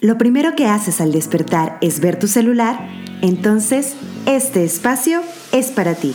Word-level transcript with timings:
lo 0.00 0.16
primero 0.16 0.54
que 0.56 0.66
haces 0.66 1.00
al 1.00 1.12
despertar 1.12 1.76
es 1.82 2.00
ver 2.00 2.18
tu 2.18 2.26
celular, 2.26 2.88
entonces 3.20 3.94
este 4.26 4.64
espacio 4.64 5.22
es 5.52 5.70
para 5.70 5.94
ti. 5.94 6.14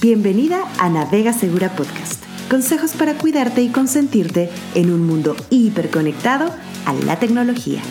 Bienvenida 0.00 0.62
a 0.78 0.88
Navega 0.88 1.32
Segura 1.32 1.74
Podcast. 1.74 2.24
Consejos 2.48 2.92
para 2.92 3.14
cuidarte 3.14 3.62
y 3.62 3.70
consentirte 3.70 4.48
en 4.76 4.92
un 4.92 5.04
mundo 5.04 5.34
hiperconectado 5.50 6.54
a 6.86 6.92
la 6.92 7.18
tecnología. 7.18 7.82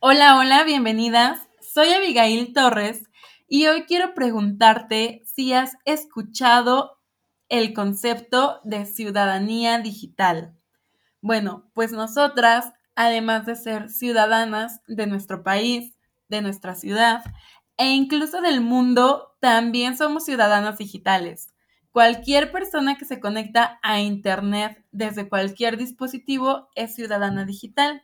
Hola, 0.00 0.36
hola, 0.36 0.64
bienvenidas. 0.64 1.40
Soy 1.62 1.88
Abigail 1.88 2.52
Torres 2.52 3.04
y 3.48 3.68
hoy 3.68 3.84
quiero 3.84 4.12
preguntarte 4.12 5.22
si 5.24 5.54
has 5.54 5.72
escuchado 5.86 7.00
el 7.48 7.72
concepto 7.72 8.60
de 8.64 8.84
ciudadanía 8.84 9.78
digital. 9.78 10.58
Bueno, 11.22 11.70
pues 11.72 11.92
nosotras, 11.92 12.72
además 12.96 13.46
de 13.46 13.54
ser 13.56 13.88
ciudadanas 13.90 14.80
de 14.88 15.06
nuestro 15.06 15.42
país, 15.44 15.94
de 16.28 16.42
nuestra 16.42 16.74
ciudad 16.74 17.22
e 17.78 17.90
incluso 17.92 18.40
del 18.40 18.60
mundo, 18.60 19.36
también 19.40 19.96
somos 19.96 20.24
ciudadanas 20.24 20.78
digitales. 20.78 21.48
Cualquier 21.92 22.50
persona 22.50 22.96
que 22.96 23.04
se 23.04 23.20
conecta 23.20 23.78
a 23.82 24.00
Internet 24.00 24.84
desde 24.90 25.28
cualquier 25.28 25.76
dispositivo 25.76 26.68
es 26.74 26.94
ciudadana 26.96 27.44
digital. 27.44 28.02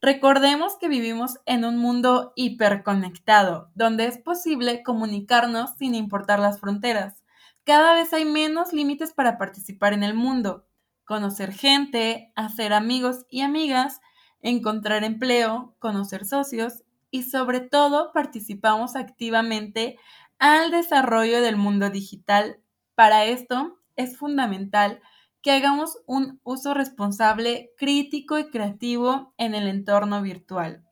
Recordemos 0.00 0.76
que 0.80 0.88
vivimos 0.88 1.38
en 1.46 1.64
un 1.64 1.78
mundo 1.78 2.32
hiperconectado, 2.36 3.70
donde 3.74 4.06
es 4.06 4.18
posible 4.18 4.82
comunicarnos 4.84 5.72
sin 5.78 5.94
importar 5.96 6.38
las 6.40 6.60
fronteras. 6.60 7.22
Cada 7.64 7.94
vez 7.94 8.12
hay 8.12 8.24
menos 8.24 8.72
límites 8.72 9.12
para 9.12 9.38
participar 9.38 9.92
en 9.94 10.04
el 10.04 10.14
mundo 10.14 10.67
conocer 11.08 11.54
gente, 11.54 12.34
hacer 12.36 12.74
amigos 12.74 13.24
y 13.30 13.40
amigas, 13.40 14.02
encontrar 14.42 15.04
empleo, 15.04 15.74
conocer 15.78 16.26
socios 16.26 16.84
y 17.10 17.22
sobre 17.22 17.60
todo 17.60 18.12
participamos 18.12 18.94
activamente 18.94 19.96
al 20.38 20.70
desarrollo 20.70 21.40
del 21.40 21.56
mundo 21.56 21.88
digital. 21.88 22.60
Para 22.94 23.24
esto 23.24 23.80
es 23.96 24.18
fundamental 24.18 25.00
que 25.40 25.52
hagamos 25.52 25.96
un 26.04 26.40
uso 26.44 26.74
responsable, 26.74 27.70
crítico 27.78 28.38
y 28.38 28.50
creativo 28.50 29.32
en 29.38 29.54
el 29.54 29.66
entorno 29.66 30.20
virtual. 30.20 30.84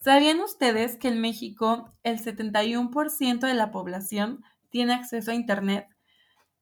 ¿Sabían 0.00 0.40
ustedes 0.40 0.96
que 0.96 1.08
en 1.08 1.20
México 1.20 1.92
el 2.04 2.24
71% 2.24 3.40
de 3.40 3.54
la 3.54 3.70
población 3.70 4.42
tiene 4.70 4.94
acceso 4.94 5.30
a 5.30 5.34
Internet? 5.34 5.93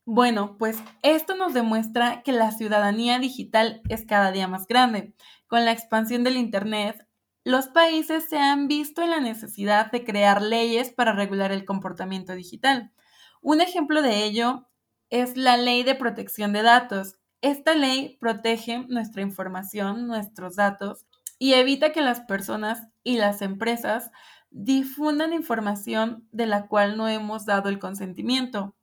Bueno, 0.04 0.56
pues 0.58 0.78
esto 1.02 1.36
nos 1.36 1.54
demuestra 1.54 2.22
que 2.22 2.32
la 2.32 2.50
ciudadanía 2.50 3.20
digital 3.20 3.82
es 3.88 4.04
cada 4.04 4.32
día 4.32 4.48
más 4.48 4.66
grande. 4.66 5.14
Con 5.46 5.64
la 5.64 5.70
expansión 5.70 6.24
del 6.24 6.36
Internet, 6.36 7.06
los 7.44 7.68
países 7.68 8.28
se 8.28 8.38
han 8.38 8.66
visto 8.66 9.02
en 9.02 9.10
la 9.10 9.20
necesidad 9.20 9.92
de 9.92 10.04
crear 10.04 10.42
leyes 10.42 10.90
para 10.90 11.12
regular 11.12 11.52
el 11.52 11.64
comportamiento 11.64 12.34
digital. 12.34 12.92
Un 13.42 13.60
ejemplo 13.60 14.02
de 14.02 14.24
ello 14.24 14.68
es 15.10 15.36
la 15.36 15.56
Ley 15.56 15.84
de 15.84 15.94
Protección 15.94 16.52
de 16.52 16.62
Datos. 16.62 17.16
Esta 17.40 17.74
ley 17.74 18.16
protege 18.20 18.84
nuestra 18.88 19.22
información, 19.22 20.08
nuestros 20.08 20.56
datos, 20.56 21.06
y 21.38 21.54
evita 21.54 21.92
que 21.92 22.00
las 22.00 22.20
personas 22.20 22.88
y 23.04 23.18
las 23.18 23.42
empresas 23.42 24.10
difundan 24.50 25.32
información 25.32 26.26
de 26.32 26.46
la 26.46 26.66
cual 26.66 26.96
no 26.96 27.08
hemos 27.08 27.46
dado 27.46 27.68
el 27.68 27.78
consentimiento. 27.78 28.74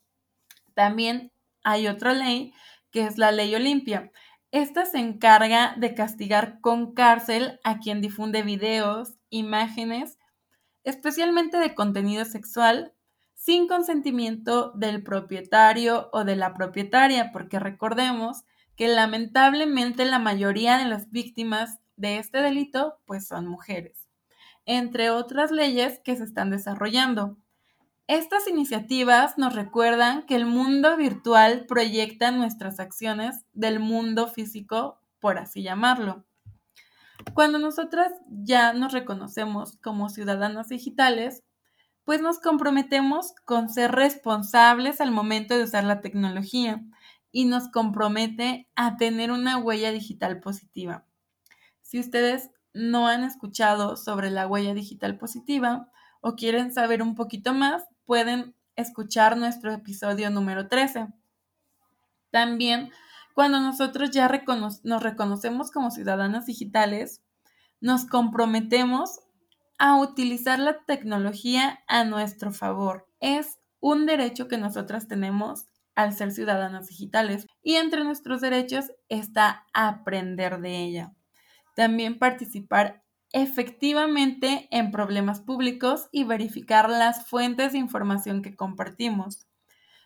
También 0.79 1.33
hay 1.61 1.87
otra 1.87 2.13
ley 2.13 2.53
que 2.89 3.03
es 3.03 3.17
la 3.17 3.33
ley 3.33 3.53
Olimpia. 3.53 4.13
Esta 4.49 4.85
se 4.85 4.97
encarga 4.97 5.75
de 5.75 5.93
castigar 5.93 6.61
con 6.61 6.93
cárcel 6.93 7.59
a 7.65 7.79
quien 7.79 7.99
difunde 7.99 8.43
videos, 8.43 9.17
imágenes, 9.29 10.17
especialmente 10.85 11.57
de 11.57 11.75
contenido 11.75 12.23
sexual, 12.23 12.93
sin 13.35 13.67
consentimiento 13.67 14.71
del 14.71 15.03
propietario 15.03 16.09
o 16.13 16.23
de 16.23 16.37
la 16.37 16.53
propietaria, 16.53 17.33
porque 17.33 17.59
recordemos 17.59 18.45
que 18.77 18.87
lamentablemente 18.87 20.05
la 20.05 20.19
mayoría 20.19 20.77
de 20.77 20.85
las 20.85 21.11
víctimas 21.11 21.79
de 21.97 22.19
este 22.19 22.41
delito 22.41 23.01
pues 23.05 23.27
son 23.27 23.47
mujeres, 23.47 24.07
entre 24.63 25.09
otras 25.09 25.51
leyes 25.51 25.99
que 26.05 26.15
se 26.15 26.23
están 26.23 26.49
desarrollando. 26.51 27.37
Estas 28.09 28.47
iniciativas 28.47 29.37
nos 29.37 29.53
recuerdan 29.53 30.25
que 30.25 30.33
el 30.33 30.47
mundo 30.47 30.97
virtual 30.97 31.67
proyecta 31.67 32.31
nuestras 32.31 32.79
acciones 32.79 33.45
del 33.53 33.79
mundo 33.79 34.27
físico, 34.27 34.99
por 35.19 35.37
así 35.37 35.61
llamarlo. 35.61 36.25
Cuando 37.35 37.59
nosotras 37.59 38.11
ya 38.27 38.73
nos 38.73 38.93
reconocemos 38.93 39.77
como 39.77 40.09
ciudadanos 40.09 40.69
digitales, 40.69 41.43
pues 42.03 42.19
nos 42.19 42.39
comprometemos 42.39 43.35
con 43.45 43.69
ser 43.69 43.91
responsables 43.91 45.01
al 45.01 45.11
momento 45.11 45.55
de 45.55 45.65
usar 45.65 45.83
la 45.83 46.01
tecnología 46.01 46.83
y 47.31 47.45
nos 47.45 47.67
compromete 47.67 48.67
a 48.75 48.97
tener 48.97 49.29
una 49.29 49.59
huella 49.59 49.91
digital 49.91 50.39
positiva. 50.39 51.05
Si 51.83 51.99
ustedes 51.99 52.49
no 52.73 53.07
han 53.07 53.23
escuchado 53.23 53.97
sobre 53.97 54.31
la 54.31 54.47
huella 54.47 54.73
digital 54.73 55.19
positiva 55.19 55.91
o 56.21 56.35
quieren 56.35 56.73
saber 56.73 57.03
un 57.03 57.13
poquito 57.13 57.53
más, 57.53 57.85
pueden 58.09 58.55
escuchar 58.75 59.37
nuestro 59.37 59.71
episodio 59.71 60.31
número 60.31 60.67
13. 60.67 61.09
También, 62.31 62.89
cuando 63.35 63.59
nosotros 63.59 64.09
ya 64.09 64.27
nos 64.83 65.03
reconocemos 65.03 65.69
como 65.69 65.91
ciudadanas 65.91 66.47
digitales, 66.47 67.21
nos 67.81 68.05
comprometemos 68.05 69.19
a 69.77 69.95
utilizar 69.95 70.57
la 70.57 70.83
tecnología 70.85 71.83
a 71.87 72.03
nuestro 72.03 72.51
favor. 72.51 73.07
Es 73.19 73.59
un 73.79 74.07
derecho 74.07 74.47
que 74.47 74.57
nosotras 74.57 75.07
tenemos 75.07 75.67
al 75.93 76.13
ser 76.13 76.31
ciudadanas 76.31 76.87
digitales 76.87 77.45
y 77.61 77.75
entre 77.75 78.03
nuestros 78.03 78.41
derechos 78.41 78.85
está 79.09 79.67
aprender 79.71 80.61
de 80.61 80.77
ella. 80.79 81.13
También 81.75 82.17
participar 82.17 83.03
efectivamente 83.31 84.67
en 84.71 84.91
problemas 84.91 85.39
públicos 85.39 86.09
y 86.11 86.23
verificar 86.23 86.89
las 86.89 87.27
fuentes 87.27 87.73
de 87.73 87.77
información 87.77 88.41
que 88.41 88.55
compartimos. 88.55 89.45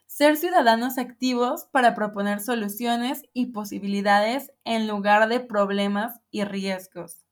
Ser 0.07 0.38
ciudadanos 0.38 0.97
activos 0.97 1.66
para 1.72 1.95
proponer 1.95 2.39
soluciones 2.39 3.23
y 3.34 3.47
posibilidades 3.47 4.51
en 4.63 4.88
lugar 4.88 5.28
de 5.29 5.39
problemas 5.39 6.19
y 6.29 6.44
riesgos. 6.44 7.23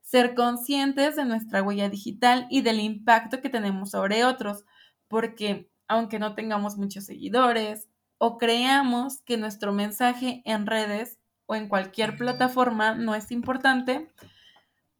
Ser 0.00 0.34
conscientes 0.34 1.16
de 1.16 1.24
nuestra 1.24 1.62
huella 1.62 1.88
digital 1.88 2.46
y 2.50 2.62
del 2.62 2.80
impacto 2.80 3.40
que 3.40 3.50
tenemos 3.50 3.90
sobre 3.90 4.24
otros, 4.24 4.64
porque 5.08 5.70
aunque 5.88 6.18
no 6.18 6.34
tengamos 6.34 6.76
muchos 6.76 7.04
seguidores 7.04 7.88
o 8.18 8.38
creamos 8.38 9.20
que 9.22 9.36
nuestro 9.36 9.72
mensaje 9.72 10.42
en 10.44 10.66
redes 10.66 11.18
o 11.44 11.54
en 11.54 11.68
cualquier 11.68 12.16
plataforma 12.16 12.94
no 12.94 13.14
es 13.14 13.30
importante, 13.30 14.08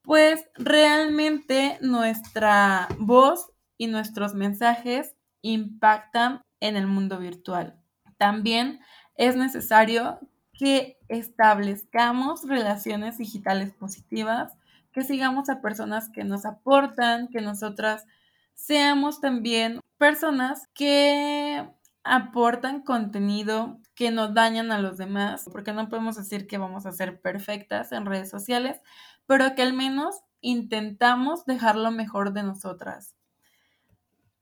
pues 0.07 0.49
realmente 0.55 1.79
nuestra 1.83 2.89
voz 2.99 3.51
y 3.77 3.89
nuestros 3.89 4.35
mensajes 4.35 5.17
impactan 5.43 6.43
en 6.61 6.77
el 6.77 6.87
mundo 6.87 7.19
virtual. 7.19 7.79
También 8.17 8.81
es 9.17 9.37
necesario 9.37 10.21
que 10.53 10.97
establezcamos 11.09 12.49
relaciones 12.49 13.19
digitales 13.19 13.73
positivas, 13.75 14.57
que 14.93 15.03
sigamos 15.03 15.51
a 15.51 15.61
personas 15.61 16.09
que 16.09 16.25
nos 16.25 16.47
aportan, 16.47 17.29
que 17.29 17.41
nosotras 17.41 18.07
seamos 18.55 19.21
también 19.21 19.81
personas 19.99 20.69
que 20.73 21.69
aportan 22.05 22.83
contenido 22.83 23.81
que 23.97 24.11
no 24.11 24.29
dañan 24.29 24.71
a 24.71 24.79
los 24.79 24.97
demás, 24.99 25.49
porque 25.51 25.73
no 25.73 25.89
podemos 25.89 26.17
decir 26.17 26.47
que 26.47 26.59
vamos 26.59 26.87
a 26.87 26.93
ser 26.93 27.21
perfectas 27.21 27.93
en 27.93 28.07
redes 28.07 28.31
sociales, 28.31 28.81
pero 29.27 29.55
que 29.55 29.63
al 29.63 29.73
menos 29.73 30.21
intentamos 30.41 31.45
dejar 31.45 31.77
lo 31.77 31.91
mejor 31.91 32.33
de 32.33 32.43
nosotras. 32.43 33.15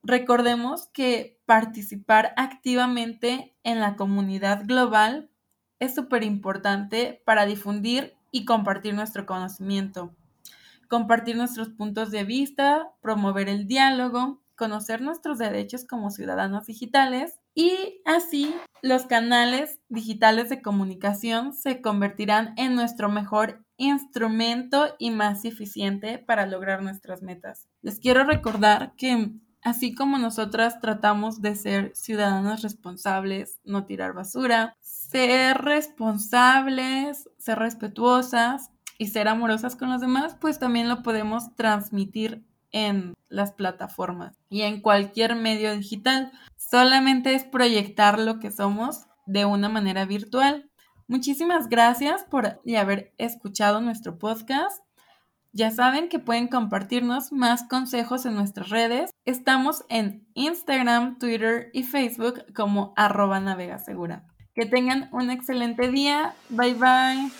Recordemos 0.02 0.88
que 0.88 1.40
participar 1.46 2.34
activamente 2.36 3.56
en 3.64 3.80
la 3.80 3.96
comunidad 3.96 4.64
global 4.66 5.30
es 5.78 5.94
súper 5.94 6.22
importante 6.24 7.22
para 7.24 7.46
difundir 7.46 8.14
y 8.30 8.44
compartir 8.44 8.94
nuestro 8.94 9.24
conocimiento, 9.24 10.14
compartir 10.88 11.36
nuestros 11.36 11.70
puntos 11.70 12.10
de 12.10 12.24
vista, 12.24 12.90
promover 13.00 13.48
el 13.48 13.66
diálogo, 13.66 14.42
conocer 14.56 15.00
nuestros 15.00 15.38
derechos 15.38 15.84
como 15.84 16.10
ciudadanos 16.10 16.66
digitales 16.66 17.40
y 17.54 18.02
así 18.04 18.54
los 18.82 19.06
canales 19.06 19.80
digitales 19.88 20.48
de 20.48 20.62
comunicación 20.62 21.54
se 21.54 21.80
convertirán 21.80 22.54
en 22.56 22.74
nuestro 22.74 23.08
mejor 23.08 23.63
instrumento 23.76 24.94
y 24.98 25.10
más 25.10 25.44
eficiente 25.44 26.18
para 26.18 26.46
lograr 26.46 26.82
nuestras 26.82 27.22
metas. 27.22 27.68
Les 27.82 27.98
quiero 27.98 28.24
recordar 28.24 28.94
que 28.96 29.32
así 29.62 29.94
como 29.94 30.18
nosotras 30.18 30.80
tratamos 30.80 31.40
de 31.40 31.56
ser 31.56 31.92
ciudadanos 31.94 32.62
responsables, 32.62 33.60
no 33.64 33.86
tirar 33.86 34.12
basura, 34.12 34.76
ser 34.80 35.58
responsables, 35.58 37.28
ser 37.38 37.58
respetuosas 37.58 38.70
y 38.98 39.08
ser 39.08 39.26
amorosas 39.28 39.74
con 39.74 39.90
los 39.90 40.00
demás, 40.00 40.36
pues 40.40 40.58
también 40.58 40.88
lo 40.88 41.02
podemos 41.02 41.54
transmitir 41.56 42.44
en 42.70 43.14
las 43.28 43.52
plataformas 43.52 44.36
y 44.48 44.62
en 44.62 44.80
cualquier 44.80 45.34
medio 45.34 45.76
digital. 45.76 46.32
Solamente 46.56 47.34
es 47.34 47.44
proyectar 47.44 48.18
lo 48.18 48.38
que 48.38 48.50
somos 48.50 49.06
de 49.26 49.44
una 49.44 49.68
manera 49.68 50.04
virtual. 50.04 50.70
Muchísimas 51.06 51.68
gracias 51.68 52.24
por 52.24 52.60
haber 52.76 53.12
escuchado 53.18 53.80
nuestro 53.80 54.18
podcast. 54.18 54.82
Ya 55.52 55.70
saben 55.70 56.08
que 56.08 56.18
pueden 56.18 56.48
compartirnos 56.48 57.30
más 57.30 57.62
consejos 57.68 58.26
en 58.26 58.34
nuestras 58.34 58.70
redes. 58.70 59.10
Estamos 59.24 59.84
en 59.88 60.26
Instagram, 60.34 61.18
Twitter 61.18 61.70
y 61.72 61.84
Facebook 61.84 62.44
como 62.54 62.92
arroba 62.96 63.38
navegasegura. 63.38 64.24
Que 64.54 64.66
tengan 64.66 65.08
un 65.12 65.30
excelente 65.30 65.90
día. 65.90 66.34
Bye 66.48 66.74
bye. 66.74 67.30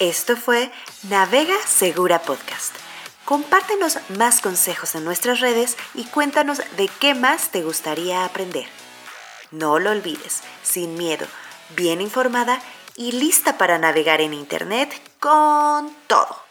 Esto 0.00 0.36
fue 0.36 0.70
Navega 1.08 1.56
Segura 1.66 2.20
Podcast. 2.20 2.74
Compártenos 3.24 3.98
más 4.16 4.40
consejos 4.40 4.94
en 4.94 5.04
nuestras 5.04 5.40
redes 5.40 5.76
y 5.94 6.04
cuéntanos 6.04 6.62
de 6.76 6.88
qué 7.00 7.14
más 7.14 7.50
te 7.50 7.62
gustaría 7.62 8.24
aprender. 8.24 8.64
No 9.50 9.78
lo 9.78 9.90
olvides, 9.90 10.42
sin 10.62 10.94
miedo, 10.96 11.26
bien 11.76 12.00
informada 12.00 12.60
y 12.96 13.12
lista 13.12 13.58
para 13.58 13.78
navegar 13.78 14.20
en 14.20 14.34
Internet 14.34 14.90
con 15.20 15.94
todo. 16.06 16.47